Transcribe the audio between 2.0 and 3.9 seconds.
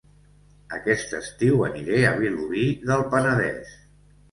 a Vilobí del Penedès